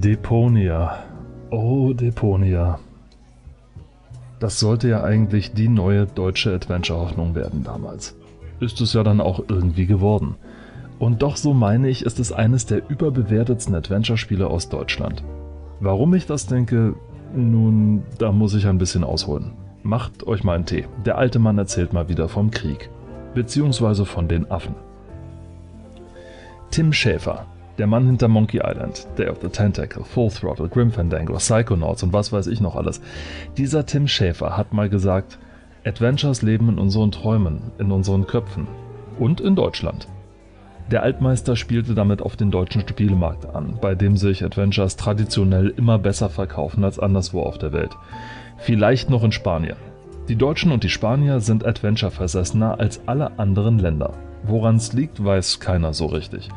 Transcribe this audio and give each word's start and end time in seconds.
Deponia. 0.00 0.96
Oh, 1.50 1.92
Deponia. 1.92 2.78
Das 4.38 4.60
sollte 4.60 4.88
ja 4.88 5.02
eigentlich 5.02 5.54
die 5.54 5.66
neue 5.66 6.06
deutsche 6.06 6.54
Adventure-Hoffnung 6.54 7.34
werden 7.34 7.64
damals. 7.64 8.14
Ist 8.60 8.80
es 8.80 8.92
ja 8.92 9.02
dann 9.02 9.20
auch 9.20 9.42
irgendwie 9.48 9.86
geworden. 9.86 10.36
Und 11.00 11.22
doch, 11.22 11.36
so 11.36 11.52
meine 11.52 11.88
ich, 11.88 12.04
ist 12.06 12.20
es 12.20 12.30
eines 12.30 12.64
der 12.64 12.88
überbewertetsten 12.88 13.74
Adventure-Spiele 13.74 14.46
aus 14.46 14.68
Deutschland. 14.68 15.24
Warum 15.80 16.14
ich 16.14 16.26
das 16.26 16.46
denke, 16.46 16.94
nun, 17.34 18.04
da 18.18 18.30
muss 18.30 18.54
ich 18.54 18.68
ein 18.68 18.78
bisschen 18.78 19.02
ausholen. 19.02 19.50
Macht 19.82 20.28
euch 20.28 20.44
mal 20.44 20.54
einen 20.54 20.66
Tee. 20.66 20.86
Der 21.06 21.18
alte 21.18 21.40
Mann 21.40 21.58
erzählt 21.58 21.92
mal 21.92 22.08
wieder 22.08 22.28
vom 22.28 22.52
Krieg. 22.52 22.88
Beziehungsweise 23.34 24.04
von 24.04 24.28
den 24.28 24.48
Affen. 24.48 24.76
Tim 26.70 26.92
Schäfer, 26.92 27.46
der 27.78 27.86
Mann 27.86 28.06
hinter 28.06 28.28
Monkey 28.28 28.58
Island, 28.58 29.06
Day 29.16 29.28
of 29.28 29.38
the 29.40 29.48
Tentacle, 29.48 30.04
Full 30.04 30.30
Throttle, 30.30 30.68
Grim 30.68 30.90
Fandango, 30.90 31.34
Psychonauts 31.34 32.02
und 32.02 32.12
was 32.12 32.32
weiß 32.32 32.48
ich 32.48 32.60
noch 32.60 32.76
alles. 32.76 33.00
Dieser 33.56 33.86
Tim 33.86 34.08
Schäfer 34.08 34.56
hat 34.56 34.72
mal 34.72 34.88
gesagt, 34.88 35.38
Adventures 35.84 36.42
leben 36.42 36.68
in 36.68 36.78
unseren 36.78 37.12
Träumen, 37.12 37.72
in 37.78 37.92
unseren 37.92 38.26
Köpfen 38.26 38.66
und 39.18 39.40
in 39.40 39.54
Deutschland. 39.54 40.08
Der 40.90 41.02
Altmeister 41.02 41.54
spielte 41.54 41.94
damit 41.94 42.22
auf 42.22 42.36
den 42.36 42.50
deutschen 42.50 42.86
Spielemarkt 42.86 43.46
an, 43.54 43.78
bei 43.80 43.94
dem 43.94 44.16
sich 44.16 44.42
Adventures 44.42 44.96
traditionell 44.96 45.68
immer 45.76 45.98
besser 45.98 46.30
verkaufen 46.30 46.82
als 46.82 46.98
anderswo 46.98 47.42
auf 47.42 47.58
der 47.58 47.72
Welt. 47.72 47.96
Vielleicht 48.56 49.10
noch 49.10 49.22
in 49.22 49.32
Spanien. 49.32 49.76
Die 50.28 50.36
Deutschen 50.36 50.72
und 50.72 50.84
die 50.84 50.88
Spanier 50.88 51.40
sind 51.40 51.64
Adventure-versessener 51.64 52.80
als 52.80 53.00
alle 53.06 53.38
anderen 53.38 53.78
Länder. 53.78 54.14
Woran 54.42 54.76
es 54.76 54.92
liegt, 54.92 55.22
weiß 55.24 55.60
keiner 55.60 55.92
so 55.92 56.06
richtig. 56.06 56.48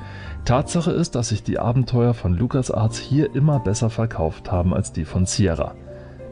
Tatsache 0.45 0.91
ist, 0.91 1.15
dass 1.15 1.29
sich 1.29 1.43
die 1.43 1.59
Abenteuer 1.59 2.13
von 2.13 2.33
LucasArts 2.33 2.97
hier 2.97 3.35
immer 3.35 3.59
besser 3.59 3.89
verkauft 3.89 4.51
haben 4.51 4.73
als 4.73 4.91
die 4.91 5.05
von 5.05 5.25
Sierra. 5.25 5.75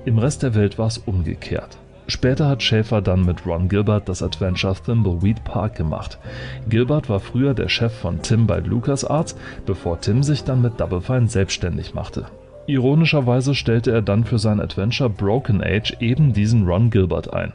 Im 0.06 0.18
Rest 0.18 0.44
der 0.44 0.56
Welt 0.56 0.78
war 0.78 0.88
es 0.88 0.98
umgekehrt. 0.98 1.78
Später 2.08 2.48
hat 2.48 2.64
Schäfer 2.64 3.04
dann 3.04 3.24
mit 3.24 3.46
Ron 3.46 3.70
Gilbert 3.70 4.10
das 4.10 4.24
Adventure 4.24 4.74
Thimbleweed 4.74 5.44
Park 5.44 5.76
gemacht. 5.76 6.18
Gilbert 6.68 7.08
war 7.08 7.20
früher 7.20 7.54
der 7.54 7.70
Chef 7.70 7.94
von 7.94 8.24
Tim 8.24 8.48
bei 8.48 8.60
LucasArts, 8.60 9.36
bevor 9.68 10.02
Tim 10.02 10.24
sich 10.24 10.44
dann 10.44 10.62
mit 10.62 10.80
Double 10.80 11.02
Fine 11.02 11.28
selbstständig 11.28 11.94
machte. 11.94 12.26
Ironischerweise 12.70 13.56
stellte 13.56 13.92
er 13.92 14.04
dann 14.04 14.24
für 14.26 14.38
sein 14.38 14.60
Adventure 14.60 15.10
Broken 15.10 15.64
Age 15.64 15.98
eben 16.00 16.34
diesen 16.34 16.68
Ron 16.68 16.92
Gilbert 16.92 17.34
ein. 17.34 17.52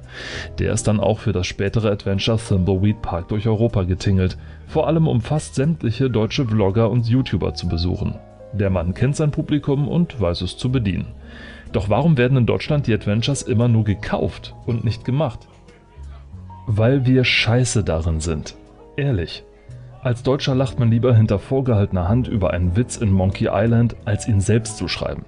Der 0.58 0.72
ist 0.72 0.88
dann 0.88 0.98
auch 0.98 1.20
für 1.20 1.30
das 1.30 1.46
spätere 1.46 1.92
Adventure 1.92 2.36
Thimbleweed 2.36 3.00
Park 3.00 3.28
durch 3.28 3.46
Europa 3.46 3.84
getingelt, 3.84 4.36
vor 4.66 4.88
allem 4.88 5.06
um 5.06 5.20
fast 5.20 5.54
sämtliche 5.54 6.10
deutsche 6.10 6.44
Vlogger 6.44 6.90
und 6.90 7.06
YouTuber 7.06 7.54
zu 7.54 7.68
besuchen. 7.68 8.16
Der 8.52 8.70
Mann 8.70 8.92
kennt 8.92 9.14
sein 9.14 9.30
Publikum 9.30 9.86
und 9.86 10.20
weiß 10.20 10.40
es 10.40 10.56
zu 10.56 10.72
bedienen. 10.72 11.06
Doch 11.70 11.88
warum 11.88 12.18
werden 12.18 12.38
in 12.38 12.46
Deutschland 12.46 12.88
die 12.88 12.94
Adventures 12.94 13.42
immer 13.42 13.68
nur 13.68 13.84
gekauft 13.84 14.56
und 14.66 14.84
nicht 14.84 15.04
gemacht? 15.04 15.46
Weil 16.66 17.06
wir 17.06 17.22
scheiße 17.22 17.84
darin 17.84 18.18
sind. 18.18 18.56
Ehrlich. 18.96 19.44
Als 20.04 20.22
Deutscher 20.22 20.54
lacht 20.54 20.78
man 20.78 20.90
lieber 20.90 21.16
hinter 21.16 21.38
vorgehaltener 21.38 22.08
Hand 22.08 22.28
über 22.28 22.50
einen 22.50 22.76
Witz 22.76 22.98
in 22.98 23.10
Monkey 23.10 23.48
Island, 23.50 23.96
als 24.04 24.28
ihn 24.28 24.42
selbst 24.42 24.76
zu 24.76 24.86
schreiben. 24.86 25.24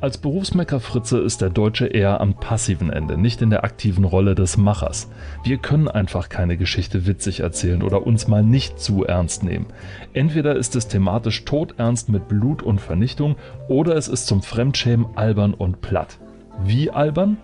Als 0.00 0.16
Berufsmecker-Fritze 0.16 1.18
ist 1.18 1.42
der 1.42 1.50
Deutsche 1.50 1.88
eher 1.88 2.22
am 2.22 2.32
passiven 2.32 2.88
Ende, 2.88 3.18
nicht 3.18 3.42
in 3.42 3.50
der 3.50 3.64
aktiven 3.64 4.04
Rolle 4.04 4.34
des 4.34 4.56
Machers. 4.56 5.10
Wir 5.44 5.58
können 5.58 5.88
einfach 5.88 6.30
keine 6.30 6.56
Geschichte 6.56 7.06
witzig 7.06 7.40
erzählen 7.40 7.82
oder 7.82 8.06
uns 8.06 8.26
mal 8.26 8.42
nicht 8.42 8.80
zu 8.80 9.04
ernst 9.04 9.44
nehmen. 9.44 9.66
Entweder 10.14 10.56
ist 10.56 10.74
es 10.74 10.88
thematisch 10.88 11.44
todernst 11.44 12.08
mit 12.08 12.26
Blut 12.26 12.62
und 12.62 12.80
Vernichtung 12.80 13.36
oder 13.68 13.94
es 13.94 14.08
ist 14.08 14.26
zum 14.26 14.42
Fremdschämen 14.42 15.04
albern 15.16 15.52
und 15.52 15.82
platt. 15.82 16.18
Wie 16.64 16.90
albern? 16.90 17.36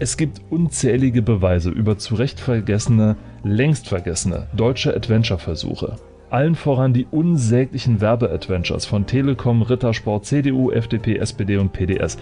Es 0.00 0.16
gibt 0.16 0.40
unzählige 0.50 1.22
Beweise 1.22 1.70
über 1.70 1.96
zu 1.96 2.16
Recht 2.16 2.40
vergessene, 2.40 3.14
längst 3.44 3.86
vergessene 3.86 4.48
deutsche 4.52 4.96
Adventure-Versuche. 4.96 5.96
Allen 6.34 6.56
voran 6.56 6.92
die 6.92 7.06
unsäglichen 7.12 8.00
Werbe-Adventures 8.00 8.86
von 8.86 9.06
Telekom, 9.06 9.62
Rittersport, 9.62 10.24
CDU, 10.26 10.72
FDP, 10.72 11.16
SPD 11.18 11.58
und 11.58 11.72
PDS. 11.72 12.18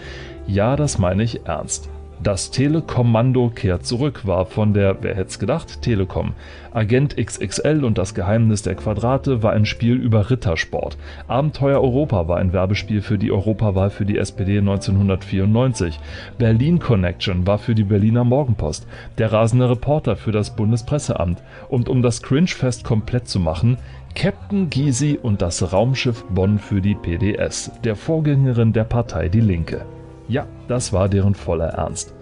Ja, 0.47 0.77
das 0.77 0.99
meine 0.99 1.23
ich 1.23 1.47
ernst. 1.47 1.89
Das 2.23 2.53
Telekommando 2.53 3.49
kehrt 3.49 3.85
zurück 3.85 4.25
war 4.29 4.47
von 4.47 4.75
der, 4.75 4.99
wer 5.01 5.17
hätte 5.17 5.31
es 5.31 5.39
gedacht, 5.41 5.83
Telekom. 5.83 6.35
Agent 6.73 7.17
XXL 7.17 7.85
und 7.85 7.99
das 7.99 8.15
Geheimnis 8.15 8.63
der 8.63 8.77
Quadrate 8.77 9.43
war 9.43 9.53
ein 9.53 9.67
Spiel 9.67 9.97
über 9.97 10.31
Rittersport. 10.31 10.97
Abenteuer 11.27 11.81
Europa 11.81 12.29
war 12.29 12.37
ein 12.37 12.53
Werbespiel 12.53 13.03
für 13.03 13.19
die 13.19 13.33
Europawahl 13.33 13.91
für 13.91 14.07
die 14.07 14.19
SPD 14.19 14.59
1994. 14.59 15.99
Berlin 16.39 16.79
Connection 16.79 17.45
war 17.45 17.59
für 17.59 17.75
die 17.75 17.83
Berliner 17.83 18.23
Morgenpost. 18.23 18.87
Der 19.19 19.33
rasende 19.33 19.69
Reporter 19.69 20.15
für 20.15 20.31
das 20.31 20.55
Bundespresseamt. 20.55 21.43
Und 21.69 21.89
um 21.89 22.03
das 22.03 22.23
Cringe-Fest 22.23 22.85
komplett 22.85 23.27
zu 23.27 23.41
machen, 23.41 23.79
Captain 24.15 24.69
Gysi 24.69 25.19
und 25.21 25.43
das 25.43 25.73
Raumschiff 25.73 26.25
Bonn 26.27 26.59
für 26.59 26.81
die 26.81 26.95
PDS, 26.95 27.73
der 27.83 27.97
Vorgängerin 27.97 28.73
der 28.73 28.85
Partei 28.85 29.29
Die 29.29 29.41
Linke. 29.41 29.87
Ja, 30.29 30.47
das 30.69 30.93
war 30.93 31.09
deren 31.09 31.35
voller 31.35 31.69
Ernst. 31.69 32.15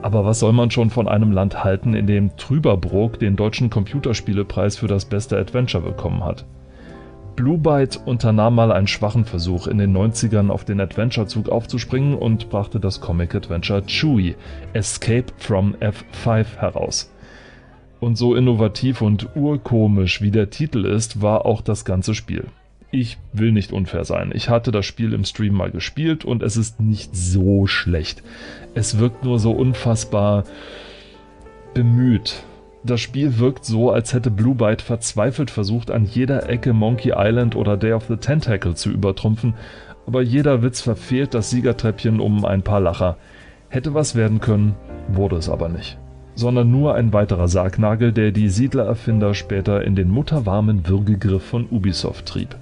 Aber 0.00 0.24
was 0.24 0.40
soll 0.40 0.52
man 0.52 0.70
schon 0.70 0.90
von 0.90 1.06
einem 1.06 1.32
Land 1.32 1.62
halten, 1.62 1.94
in 1.94 2.06
dem 2.06 2.36
Trüberbrook 2.36 3.18
den 3.18 3.36
deutschen 3.36 3.68
Computerspielepreis 3.68 4.76
für 4.76 4.86
das 4.86 5.04
beste 5.04 5.36
Adventure 5.36 5.82
bekommen 5.82 6.24
hat? 6.24 6.46
Blue 7.36 7.58
Byte 7.58 8.00
unternahm 8.04 8.54
mal 8.54 8.72
einen 8.72 8.88
schwachen 8.88 9.24
Versuch, 9.24 9.66
in 9.68 9.78
den 9.78 9.96
90ern 9.96 10.50
auf 10.50 10.64
den 10.64 10.80
Adventure-Zug 10.80 11.50
aufzuspringen 11.50 12.14
und 12.14 12.48
brachte 12.48 12.80
das 12.80 13.00
Comic-Adventure 13.00 13.82
Chewie 13.86 14.34
Escape 14.72 15.26
from 15.36 15.76
F5 15.76 16.56
heraus. 16.56 17.12
Und 18.00 18.16
so 18.16 18.34
innovativ 18.34 19.02
und 19.02 19.34
urkomisch 19.34 20.22
wie 20.22 20.30
der 20.30 20.50
Titel 20.50 20.84
ist, 20.84 21.20
war 21.20 21.46
auch 21.46 21.60
das 21.60 21.84
ganze 21.84 22.14
Spiel 22.14 22.46
ich 22.90 23.18
will 23.32 23.52
nicht 23.52 23.72
unfair 23.72 24.04
sein. 24.04 24.30
Ich 24.34 24.48
hatte 24.48 24.70
das 24.70 24.86
Spiel 24.86 25.12
im 25.12 25.24
Stream 25.24 25.54
mal 25.54 25.70
gespielt 25.70 26.24
und 26.24 26.42
es 26.42 26.56
ist 26.56 26.80
nicht 26.80 27.14
so 27.14 27.66
schlecht. 27.66 28.22
Es 28.74 28.98
wirkt 28.98 29.24
nur 29.24 29.38
so 29.38 29.52
unfassbar 29.52 30.44
bemüht. 31.74 32.42
Das 32.84 33.00
Spiel 33.00 33.38
wirkt 33.38 33.64
so, 33.64 33.90
als 33.90 34.14
hätte 34.14 34.30
Blue 34.30 34.54
Byte 34.54 34.80
verzweifelt 34.80 35.50
versucht, 35.50 35.90
an 35.90 36.06
jeder 36.06 36.48
Ecke 36.48 36.72
Monkey 36.72 37.12
Island 37.14 37.56
oder 37.56 37.76
Day 37.76 37.92
of 37.92 38.06
the 38.08 38.16
Tentacle 38.16 38.74
zu 38.74 38.90
übertrumpfen, 38.90 39.54
aber 40.06 40.22
jeder 40.22 40.62
Witz 40.62 40.80
verfehlt 40.80 41.34
das 41.34 41.50
Siegertreppchen 41.50 42.20
um 42.20 42.46
ein 42.46 42.62
paar 42.62 42.80
Lacher. 42.80 43.18
Hätte 43.68 43.92
was 43.92 44.14
werden 44.14 44.40
können, 44.40 44.74
wurde 45.08 45.36
es 45.36 45.50
aber 45.50 45.68
nicht. 45.68 45.98
Sondern 46.38 46.70
nur 46.70 46.94
ein 46.94 47.12
weiterer 47.12 47.48
Sargnagel, 47.48 48.12
der 48.12 48.30
die 48.30 48.48
Siedlererfinder 48.48 49.34
später 49.34 49.82
in 49.82 49.96
den 49.96 50.08
mutterwarmen 50.08 50.86
Würgegriff 50.86 51.42
von 51.42 51.66
Ubisoft 51.68 52.26
trieb. 52.26 52.54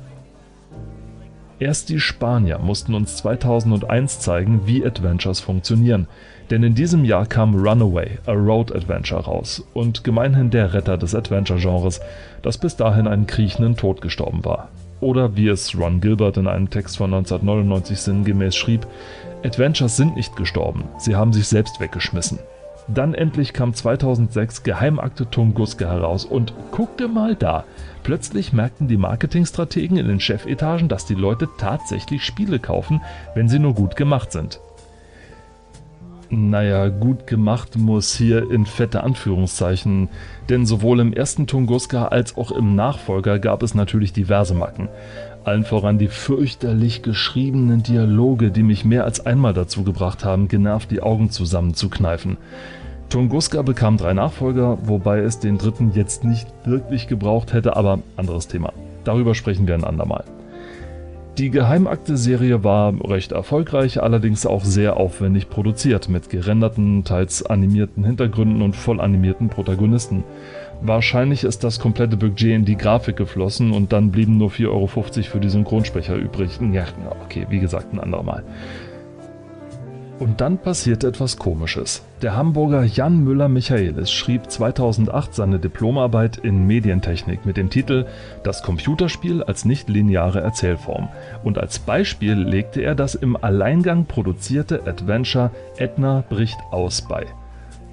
Erst 1.59 1.91
die 1.91 2.01
Spanier 2.01 2.59
mussten 2.59 2.95
uns 2.95 3.17
2001 3.17 4.21
zeigen, 4.21 4.63
wie 4.65 4.83
Adventures 4.83 5.41
funktionieren, 5.41 6.09
denn 6.49 6.63
in 6.63 6.75
diesem 6.75 7.05
Jahr 7.05 7.27
kam 7.27 7.55
Runaway, 7.55 8.19
a 8.25 8.33
Road 8.33 8.75
Adventure 8.75 9.25
raus 9.25 9.63
und 9.75 10.05
gemeinhin 10.05 10.49
der 10.49 10.73
Retter 10.73 10.97
des 10.97 11.15
Adventure-Genres, 11.15 12.01
das 12.41 12.57
bis 12.57 12.77
dahin 12.77 13.07
einen 13.07 13.27
kriechenden 13.27 13.77
Tod 13.77 14.01
gestorben 14.01 14.43
war. 14.47 14.71
Oder 15.01 15.37
wie 15.37 15.49
es 15.49 15.79
Ron 15.79 16.01
Gilbert 16.01 16.39
in 16.39 16.49
einem 16.49 16.71
Text 16.71 16.97
von 16.97 17.13
1999 17.13 18.01
sinngemäß 18.01 18.57
schrieb, 18.57 18.87
Adventures 19.45 19.99
sind 19.99 20.17
nicht 20.17 20.35
gestorben, 20.35 20.85
sie 20.97 21.15
haben 21.15 21.35
sich 21.35 21.47
selbst 21.47 21.79
weggeschmissen. 21.79 22.39
Dann 22.89 23.15
endlich 23.15 23.53
kam 23.53 23.75
2006 23.75 24.63
Geheimakte 24.63 25.29
Tunguska 25.29 25.87
heraus 25.87 26.25
und 26.25 26.55
guckte 26.71 27.09
mal 27.09 27.35
da, 27.35 27.65
plötzlich 28.05 28.53
merkten 28.53 28.87
die 28.87 28.97
Marketingstrategen 28.97 29.97
in 29.97 30.07
den 30.07 30.21
Chefetagen, 30.21 30.89
dass 30.89 31.05
die 31.05 31.15
Leute 31.15 31.49
tatsächlich 31.59 32.25
Spiele 32.25 32.61
kaufen, 32.61 33.03
wenn 33.35 33.49
sie 33.49 33.59
nur 33.59 33.75
gut 33.75 33.97
gemacht 33.97 34.31
sind. 34.31 34.61
Naja, 36.29 36.89
gut 36.89 37.29
gemacht 37.29 37.77
muss 37.77 38.17
hier 38.17 38.51
in 38.51 38.67
fette 38.67 39.05
Anführungszeichen, 39.05 40.09
denn 40.49 40.67
sowohl 40.67 40.99
im 40.99 41.13
ersten 41.13 41.47
Tunguska 41.47 42.07
als 42.07 42.37
auch 42.37 42.51
im 42.51 42.75
Nachfolger 42.75 43.39
gab 43.39 43.63
es 43.63 43.75
natürlich 43.75 44.13
diverse 44.13 44.55
Macken. 44.55 44.89
Allen 45.47 45.65
voran 45.65 45.97
die 45.97 46.09
fürchterlich 46.09 47.03
geschriebenen 47.03 47.85
Dialoge, 47.85 48.51
die 48.51 48.65
mich 48.65 48.85
mehr 48.85 49.05
als 49.05 49.25
einmal 49.25 49.55
dazu 49.55 49.85
gebracht 49.85 50.25
haben, 50.25 50.49
genervt 50.49 50.91
die 50.91 51.03
Augen 51.03 51.31
zusammenzukneifen. 51.31 52.37
Tunguska 53.11 53.63
bekam 53.63 53.97
drei 53.97 54.13
Nachfolger, 54.13 54.77
wobei 54.83 55.21
es 55.21 55.39
den 55.39 55.57
dritten 55.57 55.93
jetzt 55.93 56.25
nicht 56.25 56.49
wirklich 56.65 57.07
gebraucht 57.07 57.53
hätte, 57.53 57.77
aber 57.77 58.01
anderes 58.17 58.49
Thema. 58.49 58.73
Darüber 59.05 59.37
sprechen 59.37 59.69
wir 59.69 59.75
ein 59.75 59.85
andermal. 59.85 60.25
Die 61.39 61.51
Geheimakte-Serie 61.51 62.65
war 62.65 62.95
recht 63.09 63.31
erfolgreich, 63.31 64.03
allerdings 64.03 64.47
auch 64.47 64.65
sehr 64.65 64.97
aufwendig 64.97 65.49
produziert, 65.49 66.09
mit 66.09 66.29
gerenderten, 66.29 67.05
teils 67.05 67.47
animierten 67.47 68.03
Hintergründen 68.03 68.63
und 68.63 68.75
voll 68.75 69.01
animierten 69.01 69.49
Protagonisten. 69.49 70.25
Wahrscheinlich 70.83 71.45
ist 71.45 71.65
das 71.65 71.79
komplette 71.81 72.17
Budget 72.17 72.55
in 72.55 72.65
die 72.65 72.77
Grafik 72.77 73.17
geflossen 73.17 73.73
und 73.73 73.93
dann 73.93 74.11
blieben 74.11 74.37
nur 74.37 74.51
4,50 74.51 74.67
Euro 74.69 74.87
für 74.87 75.41
die 75.41 75.49
Synchronsprecher 75.49 76.17
übrig. 76.17 76.59
Ja, 76.73 76.85
okay, 77.25 77.47
wie 77.51 77.61
gesagt, 77.61 77.93
ein 77.93 78.01
andermal. 78.01 78.45
Und 80.19 80.41
dann 80.41 80.57
passiert 80.57 81.05
etwas 81.05 81.37
Komisches. 81.37 82.03
Der 82.23 82.35
Hamburger 82.35 82.85
Jan 82.85 83.23
Müller-Michaelis 83.23 84.11
schrieb 84.11 84.51
2008 84.51 85.35
seine 85.35 85.59
Diplomarbeit 85.59 86.39
in 86.39 86.67
Medientechnik 86.67 87.45
mit 87.45 87.59
dem 87.59 87.69
Titel 87.69 88.07
Das 88.43 88.63
Computerspiel 88.63 89.43
als 89.43 89.67
nichtlineare 89.67 90.41
Erzählform. 90.41 91.09
Und 91.45 91.59
als 91.59 91.79
Beispiel 91.79 92.35
legte 92.35 92.81
er 92.81 92.95
das 92.95 93.15
im 93.15 93.37
Alleingang 93.37 94.07
produzierte 94.07 94.87
Adventure 94.87 95.51
Edna 95.77 96.25
bricht 96.27 96.59
aus 96.71 97.03
bei. 97.03 97.27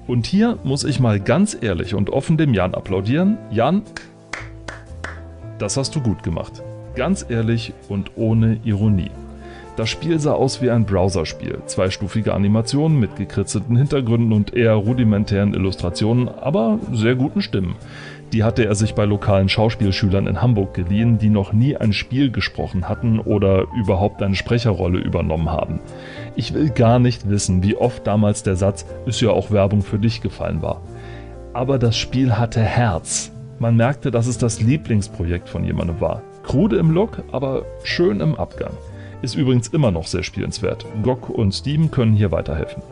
Und 0.06 0.26
hier 0.26 0.58
muss 0.64 0.84
ich 0.84 1.00
mal 1.00 1.18
ganz 1.18 1.56
ehrlich 1.60 1.94
und 1.94 2.10
offen 2.10 2.36
dem 2.36 2.52
Jan 2.52 2.74
applaudieren. 2.74 3.38
Jan, 3.50 3.82
das 5.58 5.76
hast 5.76 5.94
du 5.94 6.00
gut 6.00 6.22
gemacht. 6.22 6.62
Ganz 6.94 7.24
ehrlich 7.28 7.72
und 7.88 8.12
ohne 8.16 8.60
Ironie. 8.64 9.10
Das 9.76 9.90
Spiel 9.90 10.20
sah 10.20 10.34
aus 10.34 10.62
wie 10.62 10.70
ein 10.70 10.86
Browserspiel. 10.86 11.58
Zweistufige 11.66 12.32
Animationen 12.32 13.00
mit 13.00 13.16
gekritzelten 13.16 13.76
Hintergründen 13.76 14.32
und 14.32 14.54
eher 14.54 14.74
rudimentären 14.74 15.52
Illustrationen, 15.52 16.28
aber 16.28 16.78
sehr 16.92 17.16
guten 17.16 17.42
Stimmen. 17.42 17.74
Die 18.32 18.44
hatte 18.44 18.64
er 18.64 18.76
sich 18.76 18.94
bei 18.94 19.04
lokalen 19.04 19.48
Schauspielschülern 19.48 20.28
in 20.28 20.40
Hamburg 20.40 20.74
geliehen, 20.74 21.18
die 21.18 21.28
noch 21.28 21.52
nie 21.52 21.76
ein 21.76 21.92
Spiel 21.92 22.30
gesprochen 22.30 22.88
hatten 22.88 23.18
oder 23.18 23.66
überhaupt 23.76 24.22
eine 24.22 24.36
Sprecherrolle 24.36 24.98
übernommen 24.98 25.50
haben. 25.50 25.80
Ich 26.36 26.54
will 26.54 26.70
gar 26.70 27.00
nicht 27.00 27.28
wissen, 27.28 27.64
wie 27.64 27.76
oft 27.76 28.06
damals 28.06 28.44
der 28.44 28.54
Satz 28.54 28.86
ist 29.06 29.20
ja 29.20 29.30
auch 29.30 29.50
Werbung 29.50 29.82
für 29.82 29.98
dich 29.98 30.20
gefallen 30.20 30.62
war. 30.62 30.82
Aber 31.52 31.80
das 31.80 31.96
Spiel 31.96 32.36
hatte 32.36 32.60
Herz. 32.60 33.32
Man 33.58 33.76
merkte, 33.76 34.12
dass 34.12 34.28
es 34.28 34.38
das 34.38 34.60
Lieblingsprojekt 34.60 35.48
von 35.48 35.64
jemandem 35.64 36.00
war. 36.00 36.22
Krude 36.44 36.76
im 36.76 36.90
Look, 36.90 37.22
aber 37.32 37.64
schön 37.82 38.20
im 38.20 38.34
Abgang. 38.36 38.72
Ist 39.24 39.36
übrigens 39.36 39.68
immer 39.68 39.90
noch 39.90 40.06
sehr 40.06 40.22
spielenswert. 40.22 40.84
GOG 41.02 41.30
und 41.30 41.52
Steam 41.54 41.90
können 41.90 42.12
hier 42.12 42.30
weiterhelfen. 42.30 42.82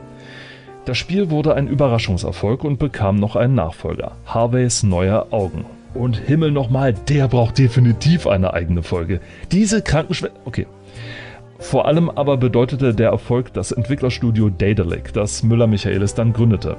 Das 0.86 0.96
Spiel 0.96 1.28
wurde 1.28 1.54
ein 1.54 1.68
Überraschungserfolg 1.68 2.64
und 2.64 2.78
bekam 2.78 3.16
noch 3.16 3.36
einen 3.36 3.54
Nachfolger, 3.54 4.12
Harveys 4.24 4.82
neue 4.82 5.30
Augen. 5.30 5.66
Und 5.92 6.16
Himmel 6.16 6.50
nochmal, 6.50 6.94
der 6.94 7.28
braucht 7.28 7.58
definitiv 7.58 8.26
eine 8.26 8.54
eigene 8.54 8.82
Folge. 8.82 9.20
Diese 9.50 9.82
Krankenschwester. 9.82 10.34
Okay. 10.46 10.66
Vor 11.58 11.84
allem 11.84 12.08
aber 12.08 12.38
bedeutete 12.38 12.94
der 12.94 13.10
Erfolg 13.10 13.52
das 13.52 13.70
Entwicklerstudio 13.70 14.48
Daedalic, 14.48 15.12
das 15.12 15.42
Müller-Michaelis 15.42 16.14
dann 16.14 16.32
gründete. 16.32 16.78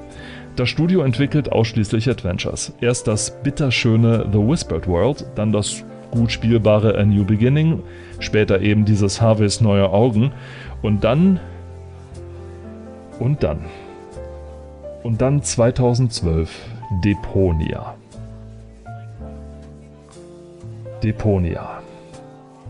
Das 0.56 0.68
Studio 0.68 1.02
entwickelt 1.04 1.52
ausschließlich 1.52 2.10
Adventures. 2.10 2.74
Erst 2.82 3.06
das 3.06 3.44
bitterschöne 3.44 4.28
The 4.32 4.40
Whispered 4.40 4.88
World, 4.88 5.28
dann 5.36 5.52
das 5.52 5.84
gut 6.14 6.32
spielbare 6.32 6.98
A 6.98 7.04
New 7.04 7.26
Beginning, 7.26 7.82
später 8.20 8.62
eben 8.62 8.86
dieses 8.86 9.20
Harveys 9.20 9.62
neue 9.62 9.90
Augen 9.90 10.32
und 10.84 11.04
dann 11.04 11.40
und 13.20 13.42
dann 13.42 13.62
und 15.02 15.22
dann 15.22 15.42
2012 15.42 16.50
Deponia. 17.04 17.96
Deponia. 21.02 21.82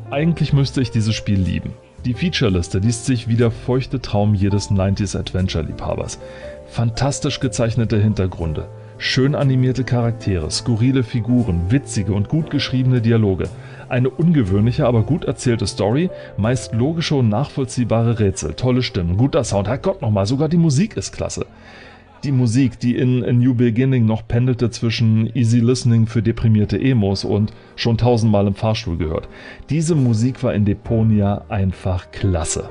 Eigentlich 0.09 0.53
müsste 0.53 0.81
ich 0.81 0.89
dieses 0.89 1.13
Spiel 1.13 1.39
lieben. 1.39 1.73
Die 2.05 2.13
Featureliste 2.13 2.79
liest 2.79 3.05
sich 3.05 3.27
wie 3.27 3.35
der 3.35 3.51
feuchte 3.51 4.01
Traum 4.01 4.33
jedes 4.33 4.71
90s 4.71 5.17
Adventure-Liebhabers. 5.17 6.19
Fantastisch 6.67 7.39
gezeichnete 7.39 7.97
Hintergründe, 7.97 8.67
Schön 9.05 9.35
animierte 9.35 9.83
Charaktere, 9.83 10.49
skurrile 10.49 11.03
Figuren, 11.03 11.69
witzige 11.69 12.13
und 12.13 12.29
gut 12.29 12.49
geschriebene 12.49 13.01
Dialoge, 13.01 13.49
eine 13.89 14.09
ungewöhnliche, 14.09 14.87
aber 14.87 15.01
gut 15.01 15.25
erzählte 15.25 15.67
Story, 15.67 16.09
meist 16.37 16.73
logische 16.73 17.15
und 17.15 17.27
nachvollziehbare 17.27 18.19
Rätsel, 18.19 18.53
tolle 18.53 18.81
Stimmen, 18.81 19.17
guter 19.17 19.43
Sound, 19.43 19.67
Herrgott 19.67 20.01
nochmal, 20.01 20.25
sogar 20.25 20.47
die 20.47 20.55
Musik 20.55 20.95
ist 20.95 21.11
klasse. 21.11 21.47
Die 22.23 22.31
Musik, 22.31 22.79
die 22.79 22.95
in 22.95 23.25
A 23.25 23.33
New 23.33 23.53
Beginning 23.53 24.05
noch 24.05 24.25
pendelte 24.25 24.69
zwischen 24.69 25.29
Easy 25.35 25.59
Listening 25.59 26.07
für 26.07 26.23
deprimierte 26.23 26.79
Emos 26.79 27.25
und 27.25 27.51
schon 27.75 27.97
tausendmal 27.97 28.47
im 28.47 28.55
Fahrstuhl 28.55 28.97
gehört. 28.97 29.27
Diese 29.69 29.95
Musik 29.95 30.43
war 30.43 30.53
in 30.53 30.63
Deponia 30.63 31.43
einfach 31.49 32.09
klasse. 32.11 32.69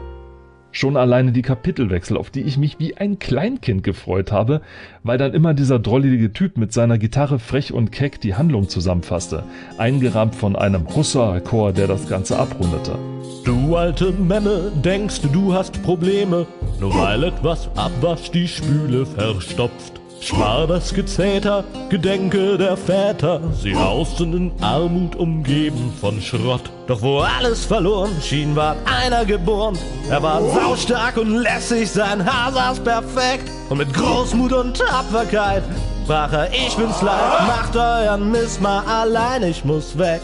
Schon 0.73 0.97
alleine 0.97 1.33
die 1.33 1.43
Kapitelwechsel, 1.43 2.17
auf 2.17 2.31
die 2.31 2.41
ich 2.41 2.57
mich 2.57 2.79
wie 2.79 2.97
ein 2.97 3.19
Kleinkind 3.19 3.85
gefreut 3.85 4.33
habe, 4.33 4.63
weil 5.05 5.19
dann 5.19 5.35
immer 5.35 5.53
dieser 5.53 5.79
drollige 5.79 6.33
Typ 6.33 6.57
mit 6.57 6.73
seiner 6.73 6.97
Gitarre 6.99 7.39
frech 7.39 7.73
und 7.73 7.93
keck 7.93 8.21
die 8.21 8.35
Handlung 8.35 8.69
zusammenfasste, 8.69 9.45
eingerahmt 9.77 10.35
von 10.35 10.57
einem 10.57 10.89
Hussar-Chor, 10.95 11.73
der 11.73 11.89
das 11.89 12.09
Ganze 12.09 12.39
abrundete. 12.39 12.99
Du 13.45 13.77
alte 13.77 14.13
Memme, 14.13 14.73
denkst 14.83 15.21
du 15.33 15.53
hast 15.53 15.83
Probleme, 15.83 16.47
nur 16.81 16.95
weil 16.95 17.25
etwas 17.25 17.69
abwascht 17.77 18.35
die 18.35 18.49
Spüle 18.49 19.05
verstopft. 19.05 20.02
Spar 20.23 20.69
das 20.69 20.95
Gezeter, 20.95 21.65
Gedenke 21.89 22.57
der 22.57 22.77
Väter, 22.77 23.41
sie 23.61 23.75
hausten 23.75 24.33
in 24.37 24.53
Armut 24.63 25.17
umgeben 25.17 25.93
von 26.01 26.21
Schrott. 26.23 26.71
Doch 26.87 27.03
wo 27.03 27.19
alles 27.19 27.65
verloren 27.65 28.17
schien, 28.23 28.55
war 28.55 28.77
einer 28.85 29.25
geboren. 29.25 29.77
Er 30.09 30.23
war 30.23 30.41
saustark 30.41 31.17
und 31.17 31.39
lässig, 31.39 31.91
sein 31.91 32.25
Haar 32.25 32.53
saß 32.53 32.79
perfekt. 32.81 33.51
Und 33.69 33.79
mit 33.79 33.93
Großmut 33.93 34.53
und 34.53 34.77
Tapferkeit 34.77 35.65
sprach 36.05 36.33
er, 36.33 36.53
ich 36.53 36.77
bin's 36.77 37.03
leid, 37.03 37.47
macht 37.49 37.75
euren 37.75 38.31
Mist 38.31 38.61
mal 38.61 38.85
allein, 38.87 39.43
ich 39.43 39.65
muss 39.65 39.99
weg. 39.99 40.21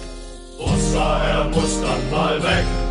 Oster, 0.61 1.21
er 1.29 1.45
muss 1.47 1.81
dann 1.81 2.11
mal 2.11 2.41
weg. 2.41 2.88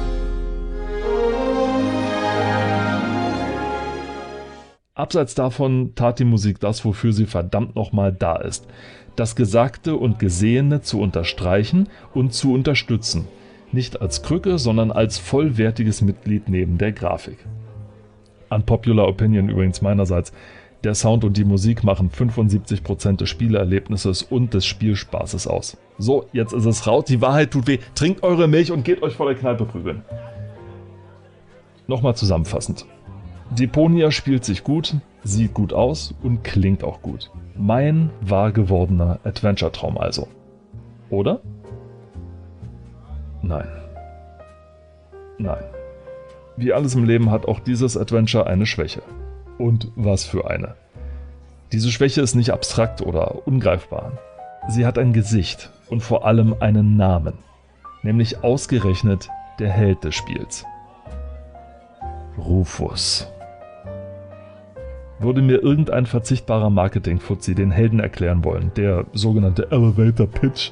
Abseits 4.97 5.35
davon 5.35 5.93
tat 5.93 6.17
die 6.17 6.25
Musik 6.25 6.59
das, 6.59 6.83
wofür 6.83 7.13
sie 7.13 7.27
verdammt 7.27 7.75
nochmal 7.75 8.11
da 8.11 8.37
ist. 8.37 8.65
Das 9.15 9.35
Gesagte 9.35 9.95
und 9.95 10.17
Gesehene 10.17 10.81
zu 10.81 10.99
unterstreichen 10.99 11.87
und 12.15 12.33
zu 12.33 12.51
unterstützen. 12.51 13.27
Nicht 13.71 14.01
als 14.01 14.23
Krücke, 14.23 14.57
sondern 14.57 14.91
als 14.91 15.19
vollwertiges 15.19 16.01
Mitglied 16.01 16.49
neben 16.49 16.79
der 16.79 16.93
Grafik. 16.93 17.37
Unpopular 18.49 19.07
Opinion 19.07 19.49
übrigens 19.49 19.83
meinerseits. 19.83 20.33
Der 20.83 20.95
Sound 20.95 21.23
und 21.23 21.37
die 21.37 21.45
Musik 21.45 21.83
machen 21.83 22.09
75% 22.09 23.17
des 23.17 23.29
Spielerlebnisses 23.29 24.23
und 24.23 24.55
des 24.55 24.65
Spielspaßes 24.65 25.45
aus. 25.45 25.77
So, 25.99 26.25
jetzt 26.33 26.53
ist 26.53 26.65
es 26.65 26.87
raus, 26.87 27.05
die 27.05 27.21
Wahrheit 27.21 27.51
tut 27.51 27.67
weh. 27.67 27.77
Trinkt 27.93 28.23
eure 28.23 28.47
Milch 28.47 28.71
und 28.71 28.83
geht 28.83 29.03
euch 29.03 29.13
vor 29.13 29.27
der 29.27 29.35
Kneipe 29.35 29.65
prügeln. 29.65 30.01
Nochmal 31.85 32.15
zusammenfassend. 32.15 32.87
Deponia 33.51 34.11
spielt 34.11 34.43
sich 34.45 34.63
gut, 34.63 34.95
sieht 35.23 35.53
gut 35.53 35.73
aus 35.73 36.13
und 36.21 36.43
klingt 36.43 36.83
auch 36.83 37.01
gut. 37.01 37.31
Mein 37.55 38.09
wahr 38.21 38.51
gewordener 38.51 39.19
Adventure-Traum 39.23 39.97
also. 39.97 40.27
Oder? 41.09 41.41
Nein. 43.41 43.67
Nein. 45.37 45.63
Wie 46.57 46.73
alles 46.73 46.95
im 46.95 47.05
Leben 47.05 47.31
hat 47.31 47.47
auch 47.47 47.59
dieses 47.59 47.97
Adventure 47.97 48.47
eine 48.47 48.65
Schwäche. 48.65 49.01
Und 49.57 49.91
was 49.95 50.25
für 50.25 50.49
eine. 50.49 50.75
Diese 51.71 51.91
Schwäche 51.91 52.21
ist 52.21 52.35
nicht 52.35 52.51
abstrakt 52.51 53.01
oder 53.01 53.47
ungreifbar. 53.47 54.13
Sie 54.67 54.85
hat 54.85 54.97
ein 54.97 55.13
Gesicht 55.13 55.69
und 55.89 56.01
vor 56.01 56.25
allem 56.25 56.55
einen 56.59 56.97
Namen. 56.97 57.33
Nämlich 58.03 58.43
ausgerechnet 58.43 59.29
der 59.59 59.69
Held 59.69 60.03
des 60.03 60.15
Spiels. 60.15 60.65
Rufus. 62.37 63.27
Würde 65.19 65.41
mir 65.41 65.63
irgendein 65.63 66.05
verzichtbarer 66.05 66.69
Marketing-Fuzzi 66.69 67.55
den 67.55 67.71
Helden 67.71 67.99
erklären 67.99 68.43
wollen, 68.43 68.71
der 68.75 69.05
sogenannte 69.13 69.71
Elevator 69.71 70.27
Pitch, 70.27 70.71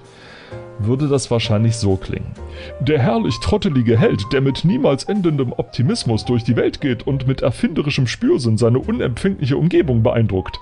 würde 0.79 1.07
das 1.07 1.31
wahrscheinlich 1.31 1.77
so 1.77 1.95
klingen. 1.95 2.33
Der 2.79 2.99
herrlich 2.99 3.39
trottelige 3.39 3.97
Held, 3.97 4.25
der 4.33 4.41
mit 4.41 4.65
niemals 4.65 5.05
endendem 5.05 5.53
Optimismus 5.53 6.25
durch 6.25 6.43
die 6.43 6.55
Welt 6.55 6.81
geht 6.81 7.07
und 7.07 7.27
mit 7.27 7.41
erfinderischem 7.41 8.07
Spürsinn 8.07 8.57
seine 8.57 8.79
unempfindliche 8.79 9.57
Umgebung 9.57 10.03
beeindruckt. 10.03 10.59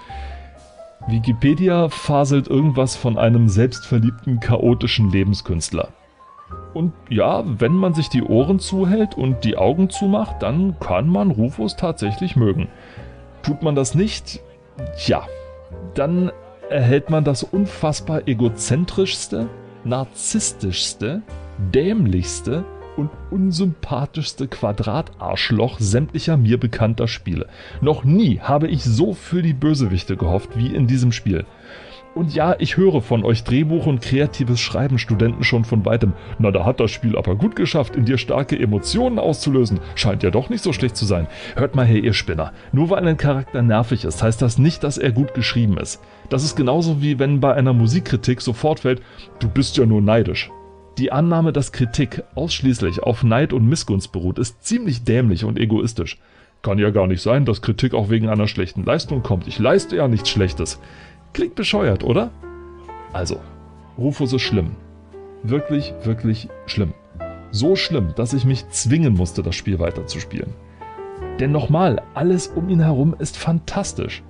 Wikipedia 1.08 1.90
faselt 1.90 2.48
irgendwas 2.48 2.96
von 2.96 3.18
einem 3.18 3.50
selbstverliebten, 3.50 4.40
chaotischen 4.40 5.12
Lebenskünstler. 5.12 5.90
Und 6.74 6.94
ja, 7.10 7.44
wenn 7.46 7.74
man 7.74 7.94
sich 7.94 8.10
die 8.10 8.24
Ohren 8.24 8.60
zuhält 8.60 9.16
und 9.16 9.44
die 9.44 9.58
Augen 9.58 9.90
zumacht, 9.90 10.42
dann 10.42 10.80
kann 10.80 11.08
man 11.08 11.32
Rufus 11.32 11.75
tatsächlich 11.75 12.36
mögen. 12.36 12.68
Tut 13.44 13.62
man 13.62 13.76
das 13.76 13.94
nicht, 13.94 14.40
ja, 15.06 15.28
dann 15.94 16.32
erhält 16.70 17.10
man 17.10 17.24
das 17.24 17.44
unfassbar 17.44 18.28
egozentrischste, 18.28 19.48
narzisstischste, 19.84 21.22
dämlichste, 21.72 22.66
und 22.98 23.10
unsympathischste 23.32 24.48
Quadratarschloch 24.48 25.80
sämtlicher 25.80 26.38
mir 26.38 26.60
bekannter 26.60 27.08
Spiele. 27.08 27.48
Noch 27.82 28.04
nie 28.04 28.40
habe 28.40 28.68
ich 28.68 28.84
so 28.84 29.14
für 29.14 29.42
die 29.42 29.54
Bösewichte 29.54 30.18
gehofft 30.18 30.58
wie 30.58 30.68
in 30.68 30.88
diesem 30.88 31.12
Spiel. 31.12 31.46
Und 32.15 32.36
ja, 32.36 32.55
ich 32.60 32.77
höre 32.77 33.01
von 33.01 33.24
euch 33.24 33.43
Drehbuch 33.43 33.88
und 33.88 34.01
kreatives 34.01 34.60
Schreiben 34.60 35.00
Studenten 35.00 35.43
schon 35.43 35.65
von 35.65 35.84
weitem. 35.84 36.13
Na, 36.38 36.51
da 36.51 36.63
hat 36.63 36.79
das 36.79 36.91
Spiel 36.91 37.17
aber 37.17 37.36
gut 37.36 37.55
geschafft, 37.55 37.96
in 37.96 38.05
dir 38.05 38.20
starke 38.20 38.58
Emotionen 38.58 39.17
auszulösen. 39.17 39.79
Scheint 39.96 40.22
ja 40.22 40.29
doch 40.29 40.50
nicht 40.50 40.63
so 40.63 40.74
schlecht 40.74 40.96
zu 40.96 41.05
sein. 41.05 41.27
Hört 41.55 41.75
mal 41.75 41.88
her, 41.88 42.03
ihr 42.03 42.13
Spinner. 42.13 42.53
Nur 42.72 42.91
weil 42.91 43.08
ein 43.08 43.17
Charakter 43.17 43.63
nervig 43.63 44.05
ist, 44.05 44.22
heißt 44.22 44.41
das 44.43 44.60
nicht, 44.60 44.84
dass 44.84 45.00
er 45.00 45.12
gut 45.12 45.34
geschrieben 45.34 45.77
ist. 45.77 46.01
Das 46.29 46.43
ist 46.43 46.55
genauso 46.55 47.01
wie 47.01 47.17
wenn 47.17 47.39
bei 47.39 47.55
einer 47.55 47.74
Musikkritik 47.74 48.41
sofort 48.41 48.82
fällt, 48.82 49.01
du 49.39 49.50
bist 49.50 49.77
ja 49.77 49.86
nur 49.88 50.01
neidisch. 50.01 50.51
Die 51.00 51.12
Annahme, 51.12 51.51
dass 51.51 51.72
Kritik 51.72 52.22
ausschließlich 52.36 53.01
auf 53.01 53.24
Neid 53.24 53.53
und 53.53 53.67
Missgunst 53.67 54.12
beruht, 54.12 54.38
ist 54.38 54.63
ziemlich 54.63 55.03
dämlich 55.03 55.43
und 55.43 55.58
egoistisch. 55.58 56.20
Kann 56.62 56.77
ja 56.77 56.91
gar 56.91 57.08
nicht 57.08 57.22
sein, 57.22 57.43
dass 57.43 57.62
Kritik 57.62 57.93
auch 57.93 58.10
wegen 58.10 58.29
einer 58.29 58.48
schlechten 58.48 58.86
Leistung 58.86 59.24
kommt. 59.24 59.48
Ich 59.48 59.60
leiste 59.60 59.98
ja 59.98 60.08
nichts 60.08 60.29
Schlechtes. 60.29 60.79
Klingt 61.34 61.56
bescheuert, 61.56 62.04
oder? 62.04 62.30
Also, 63.12 63.40
Rufus 63.98 64.34
ist 64.34 64.44
schlimm. 64.44 64.75
Wirklich, 65.42 65.94
wirklich 66.04 66.48
schlimm. 66.68 66.94
So 67.52 67.75
schlimm, 67.75 68.13
dass 68.16 68.34
ich 68.34 68.46
mich 68.46 68.70
zwingen 68.70 69.13
musste, 69.13 69.44
das 69.44 69.56
Spiel 69.56 69.80
weiterzuspielen. 69.80 70.54
Denn 71.40 71.52
nochmal, 71.52 72.02
alles 72.13 72.48
um 72.48 72.70
ihn 72.70 72.80
herum 72.80 73.16
ist 73.18 73.38
fantastisch. 73.38 74.24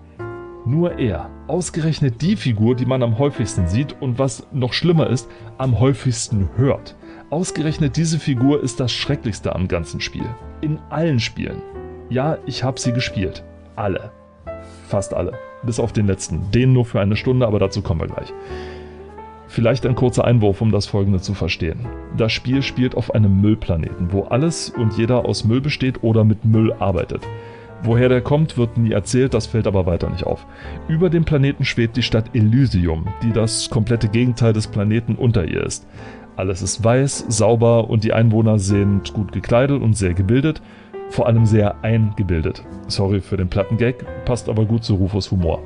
Nur 0.66 0.98
er, 0.98 1.30
ausgerechnet 1.48 2.22
die 2.22 2.38
Figur, 2.38 2.76
die 2.76 2.86
man 2.86 3.04
am 3.04 3.20
häufigsten 3.20 3.68
sieht 3.68 4.02
und 4.02 4.18
was 4.18 4.48
noch 4.54 4.72
schlimmer 4.72 5.08
ist, 5.08 5.30
am 5.58 5.80
häufigsten 5.80 6.50
hört. 6.56 6.96
Ausgerechnet 7.30 7.98
diese 7.98 8.18
Figur 8.18 8.64
ist 8.64 8.80
das 8.80 8.94
Schrecklichste 8.94 9.54
am 9.54 9.68
ganzen 9.68 10.00
Spiel. 10.00 10.26
In 10.62 10.80
allen 10.90 11.20
Spielen. 11.20 11.62
Ja, 12.10 12.38
ich 12.46 12.64
habe 12.64 12.80
sie 12.80 12.94
gespielt. 12.94 13.44
Alle. 13.76 14.12
Fast 14.88 15.14
alle 15.14 15.34
bis 15.66 15.80
auf 15.80 15.94
den 15.94 16.08
letzten. 16.08 16.52
Den 16.52 16.74
nur 16.74 16.86
für 16.86 17.00
eine 17.00 17.16
Stunde, 17.16 17.48
aber 17.48 17.60
dazu 17.60 17.82
kommen 17.82 18.02
wir 18.02 18.08
gleich. 18.08 18.34
Vielleicht 19.48 19.86
ein 19.86 19.96
kurzer 19.96 20.26
Einwurf, 20.26 20.62
um 20.62 20.72
das 20.72 20.88
folgende 20.88 21.22
zu 21.22 21.36
verstehen. 21.36 21.86
Das 22.18 22.32
Spiel 22.32 22.64
spielt 22.64 22.96
auf 22.96 23.14
einem 23.14 23.40
Müllplaneten, 23.40 24.12
wo 24.12 24.24
alles 24.24 24.70
und 24.70 24.98
jeder 24.98 25.26
aus 25.26 25.44
Müll 25.44 25.62
besteht 25.62 26.02
oder 26.02 26.24
mit 26.24 26.44
Müll 26.44 26.74
arbeitet. 26.74 27.22
Woher 27.84 28.10
der 28.10 28.22
kommt, 28.22 28.58
wird 28.58 28.78
nie 28.78 28.94
erzählt, 28.94 29.34
das 29.34 29.46
fällt 29.46 29.68
aber 29.68 29.86
weiter 29.86 30.10
nicht 30.10 30.26
auf. 30.26 30.48
Über 30.88 31.10
dem 31.10 31.26
Planeten 31.26 31.66
schwebt 31.66 31.98
die 31.98 32.02
Stadt 32.02 32.34
Elysium, 32.34 33.08
die 33.22 33.32
das 33.32 33.70
komplette 33.70 34.08
Gegenteil 34.08 34.54
des 34.54 34.68
Planeten 34.68 35.16
unter 35.16 35.46
ihr 35.46 35.64
ist. 35.64 35.86
Alles 36.36 36.62
ist 36.62 36.84
weiß, 36.84 37.26
sauber 37.28 37.90
und 37.90 38.04
die 38.04 38.14
Einwohner 38.14 38.58
sind 38.58 39.14
gut 39.14 39.34
gekleidet 39.34 39.82
und 39.82 39.96
sehr 39.96 40.14
gebildet 40.14 40.62
vor 41.10 41.28
allem 41.28 41.46
sehr 41.46 41.84
eingebildet. 41.84 42.64
Sorry 42.88 43.22
für 43.22 43.38
den 43.38 43.50
Plattengag, 43.50 43.96
passt 44.26 44.50
aber 44.50 44.66
gut 44.66 44.84
zu 44.84 44.96
Rufus 44.96 45.32
Humor. 45.32 45.62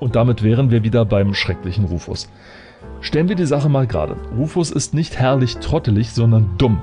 Und 0.00 0.16
damit 0.16 0.42
wären 0.42 0.70
wir 0.70 0.82
wieder 0.84 1.04
beim 1.04 1.34
schrecklichen 1.34 1.84
Rufus. 1.84 2.28
Stellen 3.00 3.28
wir 3.28 3.36
die 3.36 3.46
Sache 3.46 3.68
mal 3.68 3.86
gerade. 3.86 4.16
Rufus 4.36 4.70
ist 4.70 4.94
nicht 4.94 5.18
herrlich 5.18 5.56
trottelig, 5.58 6.10
sondern 6.10 6.50
dumm. 6.58 6.80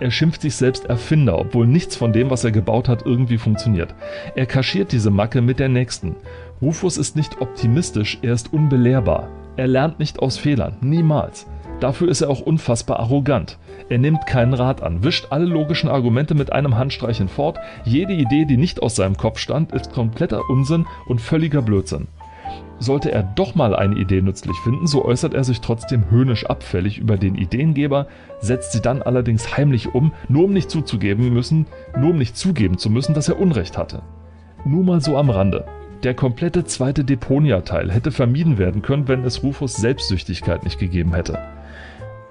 Er 0.00 0.10
schimpft 0.10 0.42
sich 0.42 0.56
selbst 0.56 0.86
Erfinder, 0.86 1.38
obwohl 1.38 1.66
nichts 1.66 1.94
von 1.94 2.12
dem, 2.12 2.30
was 2.30 2.42
er 2.42 2.50
gebaut 2.50 2.88
hat, 2.88 3.06
irgendwie 3.06 3.38
funktioniert. 3.38 3.94
Er 4.34 4.46
kaschiert 4.46 4.90
diese 4.90 5.10
Macke 5.10 5.40
mit 5.40 5.60
der 5.60 5.68
nächsten. 5.68 6.16
Rufus 6.60 6.96
ist 6.96 7.14
nicht 7.14 7.40
optimistisch, 7.40 8.18
er 8.22 8.32
ist 8.32 8.52
unbelehrbar. 8.52 9.28
Er 9.56 9.66
lernt 9.66 9.98
nicht 9.98 10.20
aus 10.20 10.38
Fehlern, 10.38 10.76
niemals. 10.80 11.46
Dafür 11.80 12.08
ist 12.08 12.20
er 12.20 12.30
auch 12.30 12.40
unfassbar 12.40 13.00
arrogant. 13.00 13.58
Er 13.88 13.98
nimmt 13.98 14.26
keinen 14.26 14.54
Rat 14.54 14.82
an, 14.82 15.02
wischt 15.02 15.26
alle 15.30 15.44
logischen 15.44 15.90
Argumente 15.90 16.34
mit 16.34 16.52
einem 16.52 16.76
Handstreich 16.76 17.18
hinfort. 17.18 17.58
Jede 17.84 18.12
Idee, 18.12 18.44
die 18.44 18.56
nicht 18.56 18.82
aus 18.82 18.94
seinem 18.94 19.16
Kopf 19.16 19.38
stand, 19.38 19.72
ist 19.72 19.92
kompletter 19.92 20.48
Unsinn 20.48 20.86
und 21.06 21.20
völliger 21.20 21.60
Blödsinn. 21.60 22.06
Sollte 22.78 23.12
er 23.12 23.22
doch 23.22 23.54
mal 23.54 23.76
eine 23.76 23.96
Idee 23.96 24.22
nützlich 24.22 24.56
finden, 24.58 24.86
so 24.86 25.04
äußert 25.04 25.34
er 25.34 25.44
sich 25.44 25.60
trotzdem 25.60 26.10
höhnisch 26.10 26.46
abfällig 26.46 26.98
über 26.98 27.16
den 27.16 27.34
Ideengeber, 27.34 28.06
setzt 28.40 28.72
sie 28.72 28.80
dann 28.80 29.02
allerdings 29.02 29.56
heimlich 29.56 29.94
um, 29.94 30.12
nur 30.28 30.44
um 30.44 30.52
nicht 30.52 30.70
zuzugeben 30.70 31.32
müssen, 31.32 31.66
nur 31.98 32.10
um 32.10 32.18
nicht 32.18 32.36
zugeben 32.36 32.78
zu 32.78 32.90
müssen, 32.90 33.14
dass 33.14 33.28
er 33.28 33.40
Unrecht 33.40 33.76
hatte. 33.76 34.02
Nur 34.64 34.84
mal 34.84 35.00
so 35.00 35.16
am 35.16 35.30
Rande. 35.30 35.64
Der 36.02 36.14
komplette 36.14 36.64
zweite 36.64 37.04
Deponia-Teil 37.04 37.92
hätte 37.92 38.10
vermieden 38.10 38.58
werden 38.58 38.82
können, 38.82 39.06
wenn 39.06 39.22
es 39.22 39.44
Rufus 39.44 39.76
Selbstsüchtigkeit 39.76 40.64
nicht 40.64 40.80
gegeben 40.80 41.14
hätte. 41.14 41.38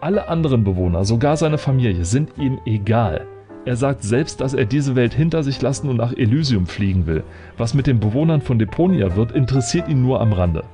Alle 0.01 0.27
anderen 0.27 0.65
Bewohner, 0.65 1.05
sogar 1.05 1.37
seine 1.37 1.57
Familie, 1.57 2.03
sind 2.03 2.31
ihm 2.37 2.59
egal. 2.65 3.27
Er 3.63 3.77
sagt 3.77 4.03
selbst, 4.03 4.41
dass 4.41 4.53
er 4.53 4.65
diese 4.65 4.95
Welt 4.97 5.13
hinter 5.13 5.41
sich 5.43 5.61
lassen 5.61 5.87
und 5.87 5.95
nach 5.95 6.11
Elysium 6.11 6.65
fliegen 6.65 7.05
will. 7.05 7.23
Was 7.57 7.73
mit 7.73 7.87
den 7.87 8.01
Bewohnern 8.01 8.41
von 8.41 8.59
Deponia 8.59 9.15
wird, 9.15 9.31
interessiert 9.31 9.87
ihn 9.87 10.01
nur 10.01 10.19
am 10.19 10.33
Rande. 10.33 10.65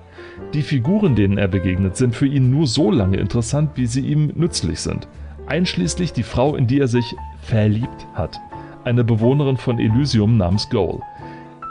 Die 0.55 0.63
Figuren, 0.63 1.13
denen 1.13 1.37
er 1.37 1.47
begegnet, 1.47 1.97
sind 1.97 2.15
für 2.15 2.25
ihn 2.25 2.49
nur 2.49 2.65
so 2.65 2.89
lange 2.89 3.17
interessant, 3.17 3.71
wie 3.75 3.85
sie 3.85 4.07
ihm 4.07 4.31
nützlich 4.33 4.79
sind. 4.79 5.07
Einschließlich 5.45 6.13
die 6.13 6.23
Frau, 6.23 6.55
in 6.55 6.65
die 6.65 6.79
er 6.79 6.87
sich 6.87 7.15
verliebt 7.41 8.07
hat. 8.15 8.39
Eine 8.85 9.03
Bewohnerin 9.03 9.57
von 9.57 9.77
Elysium 9.77 10.37
namens 10.37 10.67
Goal. 10.69 11.01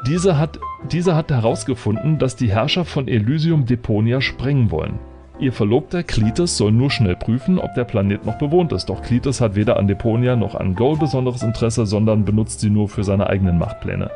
Diese 0.06 0.38
hat, 0.38 0.60
diese 0.92 1.16
hat 1.16 1.30
herausgefunden, 1.32 2.18
dass 2.18 2.36
die 2.36 2.50
Herrscher 2.50 2.84
von 2.84 3.08
Elysium 3.08 3.66
Deponia 3.66 4.20
sprengen 4.20 4.70
wollen. 4.70 5.00
Ihr 5.40 5.52
Verlobter 5.52 6.04
Klites 6.04 6.56
soll 6.56 6.70
nur 6.70 6.90
schnell 6.90 7.16
prüfen, 7.16 7.58
ob 7.58 7.75
der 7.75 7.84
Planet 7.84 8.25
noch 8.25 8.38
bewohnt 8.38 8.72
ist, 8.72 8.86
doch 8.86 9.02
Klites 9.02 9.40
hat 9.40 9.56
weder 9.56 9.76
an 9.76 9.88
Deponia 9.88 10.36
noch 10.36 10.54
an 10.54 10.76
Goal 10.76 10.96
besonderes 10.96 11.42
Interesse, 11.42 11.86
sondern 11.86 12.25
benutzt 12.25 12.60
sie 12.60 12.70
nur 12.70 12.88
für 12.88 13.02
seine 13.02 13.28
eigenen 13.28 13.58
Machtpläne. 13.58 14.10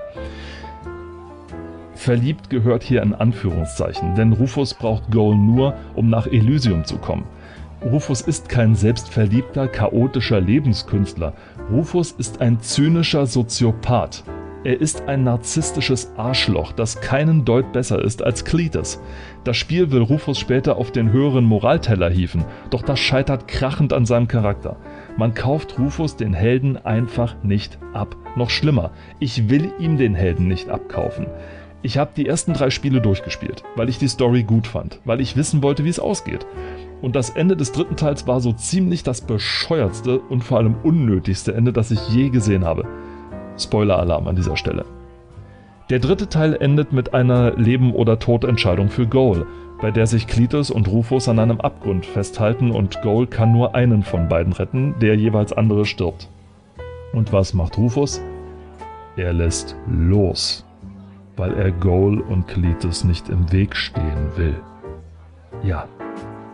Verliebt 1.94 2.48
gehört 2.50 2.84
hier 2.84 3.02
in 3.02 3.12
Anführungszeichen, 3.12 4.14
denn 4.14 4.32
Rufus 4.32 4.74
braucht 4.74 5.10
Goal 5.10 5.34
nur, 5.34 5.74
um 5.96 6.08
nach 6.08 6.28
Elysium 6.28 6.84
zu 6.84 6.98
kommen. 6.98 7.24
Rufus 7.84 8.20
ist 8.20 8.48
kein 8.48 8.76
selbstverliebter, 8.76 9.66
chaotischer 9.66 10.40
Lebenskünstler. 10.40 11.32
Rufus 11.70 12.12
ist 12.12 12.40
ein 12.40 12.60
zynischer 12.60 13.26
Soziopath. 13.26 14.22
Er 14.62 14.78
ist 14.78 15.08
ein 15.08 15.24
narzisstisches 15.24 16.12
Arschloch, 16.18 16.72
das 16.72 17.00
keinen 17.00 17.46
Deut 17.46 17.72
besser 17.72 18.04
ist 18.04 18.22
als 18.22 18.44
Cletus. 18.44 19.00
Das 19.42 19.56
Spiel 19.56 19.90
will 19.90 20.02
Rufus 20.02 20.38
später 20.38 20.76
auf 20.76 20.92
den 20.92 21.12
höheren 21.12 21.46
Moralteller 21.46 22.10
hieven, 22.10 22.44
doch 22.68 22.82
das 22.82 23.00
scheitert 23.00 23.48
krachend 23.48 23.94
an 23.94 24.04
seinem 24.04 24.28
Charakter. 24.28 24.76
Man 25.16 25.32
kauft 25.32 25.78
Rufus 25.78 26.16
den 26.16 26.34
Helden 26.34 26.76
einfach 26.76 27.36
nicht 27.42 27.78
ab. 27.94 28.14
Noch 28.36 28.50
schlimmer, 28.50 28.90
ich 29.18 29.48
will 29.48 29.72
ihm 29.78 29.96
den 29.96 30.14
Helden 30.14 30.46
nicht 30.46 30.68
abkaufen. 30.68 31.26
Ich 31.80 31.96
habe 31.96 32.10
die 32.14 32.26
ersten 32.26 32.52
drei 32.52 32.68
Spiele 32.68 33.00
durchgespielt, 33.00 33.62
weil 33.76 33.88
ich 33.88 33.96
die 33.96 34.08
Story 34.08 34.42
gut 34.42 34.66
fand, 34.66 35.00
weil 35.06 35.22
ich 35.22 35.36
wissen 35.36 35.62
wollte, 35.62 35.84
wie 35.86 35.88
es 35.88 35.98
ausgeht. 35.98 36.46
Und 37.00 37.16
das 37.16 37.30
Ende 37.30 37.56
des 37.56 37.72
dritten 37.72 37.96
Teils 37.96 38.26
war 38.26 38.42
so 38.42 38.52
ziemlich 38.52 39.02
das 39.04 39.22
bescheuertste 39.22 40.20
und 40.20 40.44
vor 40.44 40.58
allem 40.58 40.74
unnötigste 40.82 41.54
Ende, 41.54 41.72
das 41.72 41.90
ich 41.90 42.10
je 42.10 42.28
gesehen 42.28 42.66
habe. 42.66 42.84
Spoiler-Alarm 43.60 44.26
an 44.26 44.36
dieser 44.36 44.56
Stelle. 44.56 44.84
Der 45.90 45.98
dritte 45.98 46.28
Teil 46.28 46.56
endet 46.60 46.92
mit 46.92 47.14
einer 47.14 47.56
Leben- 47.56 47.94
oder 47.94 48.18
Todentscheidung 48.18 48.90
für 48.90 49.06
Goal, 49.06 49.46
bei 49.80 49.90
der 49.90 50.06
sich 50.06 50.26
Cletus 50.26 50.70
und 50.70 50.88
Rufus 50.88 51.28
an 51.28 51.38
einem 51.38 51.60
Abgrund 51.60 52.06
festhalten 52.06 52.70
und 52.70 53.00
Goal 53.02 53.26
kann 53.26 53.52
nur 53.52 53.74
einen 53.74 54.02
von 54.02 54.28
beiden 54.28 54.52
retten, 54.52 54.94
der 55.00 55.16
jeweils 55.16 55.52
andere 55.52 55.86
stirbt. 55.86 56.28
Und 57.12 57.32
was 57.32 57.54
macht 57.54 57.76
Rufus? 57.78 58.20
Er 59.16 59.32
lässt 59.32 59.74
los, 59.88 60.64
weil 61.36 61.54
er 61.54 61.72
Goal 61.72 62.20
und 62.20 62.46
Cletus 62.46 63.04
nicht 63.04 63.28
im 63.28 63.50
Weg 63.50 63.74
stehen 63.74 64.36
will. 64.36 64.54
Ja, 65.62 65.88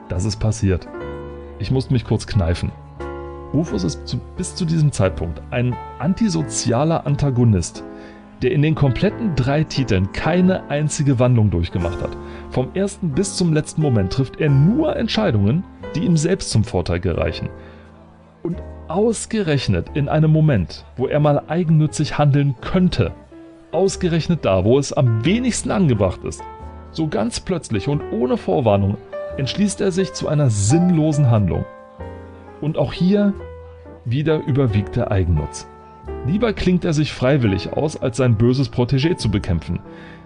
das 0.09 0.25
ist 0.25 0.37
passiert. 0.37 0.89
Ich 1.59 1.71
musste 1.71 1.93
mich 1.93 2.05
kurz 2.05 2.27
kneifen. 2.27 2.71
Rufus 3.53 3.85
ist 3.85 4.07
zu, 4.07 4.19
bis 4.37 4.55
zu 4.55 4.65
diesem 4.65 4.93
Zeitpunkt 4.93 5.41
ein 5.50 5.75
antisozialer 5.99 7.07
Antagonist, 7.07 7.85
der 8.43 8.53
in 8.53 8.62
den 8.62 8.75
kompletten 8.75 9.35
drei 9.35 9.65
Titeln 9.65 10.12
keine 10.12 10.69
einzige 10.69 11.19
Wandlung 11.19 11.50
durchgemacht 11.50 12.03
hat. 12.03 12.17
Vom 12.50 12.69
ersten 12.75 13.11
bis 13.11 13.37
zum 13.37 13.53
letzten 13.53 13.83
Moment 13.83 14.12
trifft 14.12 14.41
er 14.41 14.50
nur 14.50 14.97
Entscheidungen, 14.97 15.65
die 15.95 16.00
ihm 16.00 16.17
selbst 16.17 16.50
zum 16.50 16.65
Vorteil 16.65 17.00
gereichen. 17.00 17.49
Und 18.43 18.62
ausgerechnet 18.88 19.91
in 19.95 20.09
einem 20.09 20.31
Moment, 20.31 20.85
wo 20.97 21.07
er 21.07 21.21
mal 21.21 21.43
eigennützig 21.49 22.19
handeln 22.19 22.55
könnte, 22.61 23.12
ausgerechnet 23.73 24.45
da, 24.45 24.65
wo 24.65 24.79
es 24.79 24.93
am 24.93 25.25
wenigsten 25.25 25.71
angebracht 25.71 26.23
ist, 26.25 26.43
so 26.93 27.09
ganz 27.09 27.41
plötzlich 27.41 27.88
und 27.88 28.03
ohne 28.12 28.37
Vorwarnung 28.37 28.97
entschließt 29.37 29.81
er 29.81 29.93
sich 29.93 30.12
zu 30.12 30.29
einer 30.29 30.50
sinnlosen 30.50 31.31
Handlung. 31.31 31.65
Und 32.67 32.79
auch 32.79 32.93
hier 32.93 33.33
wieder 34.05 34.45
überwiegt 34.45 34.97
der 34.97 35.13
Eigennutz. 35.13 35.69
Lieber 36.27 36.53
klingt 36.53 36.85
er 36.85 36.95
sich 36.95 37.13
freiwillig 37.13 37.73
aus, 37.75 37.97
als 37.97 38.17
sein 38.17 38.37
böses 38.37 38.73
Protégé 38.73 39.17
zu 39.17 39.31
bekämpfen. 39.31 39.79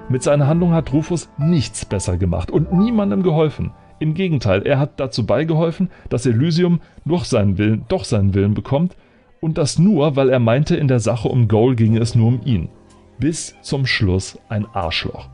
Mit 0.09 0.23
seiner 0.23 0.47
Handlung 0.47 0.73
hat 0.73 0.91
Rufus 0.95 1.29
nichts 1.37 1.85
besser 1.85 2.17
gemacht 2.17 2.51
und 2.51 2.73
niemandem 2.73 3.23
geholfen. 3.23 3.73
Im 3.99 4.15
Gegenteil, 4.15 4.63
er 4.63 4.79
hat 4.79 4.99
dazu 5.01 5.27
beigeholfen, 5.27 5.91
dass 6.09 6.25
Elysium 6.25 6.81
durch 7.05 7.27
seinen 7.27 7.59
Willen, 7.59 7.85
doch 7.89 8.05
seinen 8.05 8.33
Willen 8.33 8.55
bekommt 8.55 8.97
und 9.43 9.59
das 9.59 9.79
nur, 9.79 10.17
weil 10.17 10.31
er 10.31 10.41
meinte, 10.41 10.77
in 10.77 10.89
der 10.89 11.01
Sache 11.01 11.29
um 11.29 11.47
Goal 11.47 11.77
ginge 11.77 12.01
es 12.01 12.15
nur 12.15 12.29
um 12.29 12.41
ihn. 12.47 12.71
Bis 13.19 13.55
zum 13.61 13.85
Schluss 13.85 14.39
ein 14.49 14.65
Arschloch. 14.73 15.29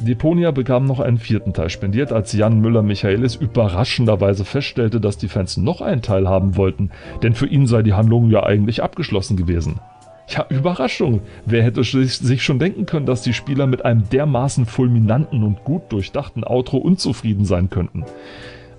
Deponia 0.00 0.52
bekam 0.52 0.84
noch 0.84 1.00
einen 1.00 1.18
vierten 1.18 1.52
Teil 1.52 1.70
spendiert, 1.70 2.12
als 2.12 2.32
Jan 2.32 2.60
Müller-Michaelis 2.60 3.34
überraschenderweise 3.34 4.44
feststellte, 4.44 5.00
dass 5.00 5.18
die 5.18 5.28
Fans 5.28 5.56
noch 5.56 5.80
einen 5.80 6.02
Teil 6.02 6.28
haben 6.28 6.56
wollten, 6.56 6.90
denn 7.22 7.34
für 7.34 7.46
ihn 7.46 7.66
sei 7.66 7.82
die 7.82 7.94
Handlung 7.94 8.30
ja 8.30 8.44
eigentlich 8.44 8.82
abgeschlossen 8.82 9.36
gewesen. 9.36 9.80
Ja, 10.28 10.46
Überraschung! 10.50 11.22
Wer 11.46 11.64
hätte 11.64 11.82
sich 11.82 12.42
schon 12.42 12.58
denken 12.58 12.86
können, 12.86 13.06
dass 13.06 13.22
die 13.22 13.32
Spieler 13.32 13.66
mit 13.66 13.84
einem 13.84 14.08
dermaßen 14.08 14.66
fulminanten 14.66 15.42
und 15.42 15.64
gut 15.64 15.90
durchdachten 15.90 16.44
Outro 16.44 16.76
unzufrieden 16.76 17.44
sein 17.44 17.68
könnten? 17.68 18.04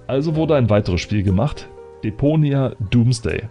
Also 0.08 0.36
wurde 0.36 0.56
ein 0.56 0.70
weiteres 0.70 1.02
Spiel 1.02 1.24
gemacht, 1.24 1.68
Deponia 2.04 2.74
Doomsday. 2.92 3.44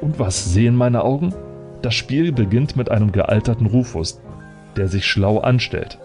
Und 0.00 0.18
was 0.20 0.52
sehen 0.52 0.76
meine 0.76 1.02
Augen? 1.02 1.34
Das 1.82 1.94
Spiel 1.94 2.30
beginnt 2.30 2.76
mit 2.76 2.90
einem 2.90 3.10
gealterten 3.10 3.66
Rufus, 3.66 4.20
der 4.76 4.88
sich 4.88 5.06
schlau 5.06 5.38
anstellt 5.38 5.98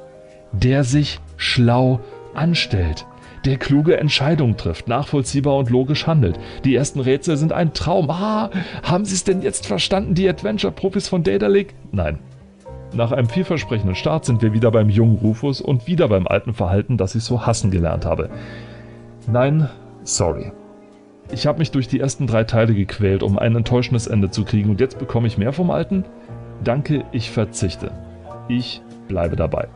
der 0.51 0.83
sich 0.83 1.19
schlau 1.37 1.99
anstellt, 2.33 3.05
der 3.45 3.57
kluge 3.57 3.97
Entscheidungen 3.97 4.57
trifft, 4.57 4.87
nachvollziehbar 4.87 5.57
und 5.57 5.69
logisch 5.69 6.05
handelt. 6.05 6.39
Die 6.63 6.75
ersten 6.75 6.99
Rätsel 6.99 7.37
sind 7.37 7.53
ein 7.53 7.73
Traum. 7.73 8.09
Ah, 8.09 8.51
haben 8.83 9.05
Sie 9.05 9.15
es 9.15 9.23
denn 9.23 9.41
jetzt 9.41 9.65
verstanden, 9.65 10.13
die 10.13 10.29
Adventure-Profis 10.29 11.07
von 11.07 11.23
Data 11.23 11.47
League? 11.47 11.73
Nein. 11.91 12.19
Nach 12.93 13.11
einem 13.11 13.29
vielversprechenden 13.29 13.95
Start 13.95 14.25
sind 14.25 14.41
wir 14.41 14.53
wieder 14.53 14.69
beim 14.69 14.89
jungen 14.89 15.17
Rufus 15.17 15.61
und 15.61 15.87
wieder 15.87 16.09
beim 16.09 16.27
alten 16.27 16.53
Verhalten, 16.53 16.97
das 16.97 17.15
ich 17.15 17.23
so 17.23 17.45
hassen 17.45 17.71
gelernt 17.71 18.05
habe. 18.05 18.29
Nein, 19.31 19.69
sorry. 20.03 20.51
Ich 21.31 21.47
habe 21.47 21.59
mich 21.59 21.71
durch 21.71 21.87
die 21.87 22.01
ersten 22.01 22.27
drei 22.27 22.43
Teile 22.43 22.73
gequält, 22.73 23.23
um 23.23 23.39
ein 23.39 23.55
enttäuschendes 23.55 24.07
Ende 24.07 24.29
zu 24.29 24.43
kriegen 24.43 24.69
und 24.69 24.81
jetzt 24.81 24.99
bekomme 24.99 25.27
ich 25.27 25.37
mehr 25.37 25.53
vom 25.53 25.71
Alten? 25.71 26.03
Danke, 26.63 27.05
ich 27.13 27.31
verzichte. 27.31 27.91
Ich 28.49 28.81
bleibe 29.07 29.37
dabei. 29.37 29.69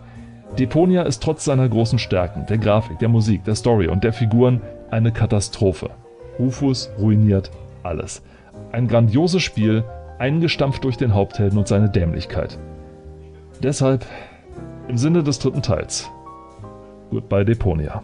Deponia 0.57 1.01
ist 1.01 1.21
trotz 1.21 1.43
seiner 1.45 1.67
großen 1.67 1.99
Stärken, 1.99 2.45
der 2.45 2.57
Grafik, 2.57 2.99
der 2.99 3.09
Musik, 3.09 3.43
der 3.43 3.55
Story 3.55 3.87
und 3.87 4.03
der 4.03 4.13
Figuren 4.13 4.61
eine 4.89 5.11
Katastrophe. 5.11 5.89
Rufus 6.39 6.89
ruiniert 6.97 7.51
alles. 7.83 8.21
Ein 8.71 8.87
grandioses 8.87 9.41
Spiel, 9.41 9.83
eingestampft 10.17 10.83
durch 10.83 10.97
den 10.97 11.13
Haupthelden 11.13 11.57
und 11.57 11.67
seine 11.67 11.89
Dämlichkeit. 11.89 12.57
Deshalb, 13.61 14.05
im 14.87 14.97
Sinne 14.97 15.23
des 15.23 15.39
dritten 15.39 15.61
Teils, 15.61 16.09
Goodbye 17.11 17.45
Deponia. 17.45 18.01